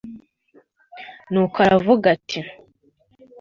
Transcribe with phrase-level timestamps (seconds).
[1.31, 2.39] nuko aravuga, ati